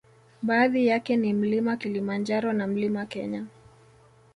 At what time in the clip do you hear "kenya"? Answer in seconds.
3.05-3.45